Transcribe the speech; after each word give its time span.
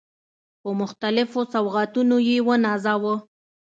په 0.61 0.69
مختلفو 0.81 1.39
سوغاتونو 1.53 2.17
يې 2.27 2.37
ونازاوه. 2.47 3.15